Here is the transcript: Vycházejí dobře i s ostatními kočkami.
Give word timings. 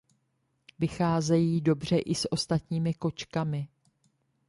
Vycházejí 0.79 1.61
dobře 1.61 1.97
i 1.99 2.15
s 2.15 2.31
ostatními 2.31 2.93
kočkami. 2.93 3.67